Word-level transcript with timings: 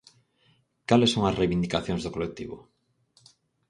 Cales 0.87 1.11
son 1.13 1.23
as 1.25 1.37
reivindicacións 1.41 2.01
do 2.03 2.13
colectivo? 2.15 2.57